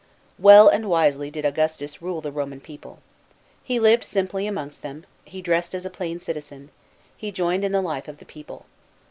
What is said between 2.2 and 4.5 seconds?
the Roman people. He lived simply